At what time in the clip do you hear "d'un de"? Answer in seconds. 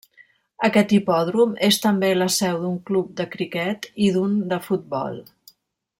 4.17-4.63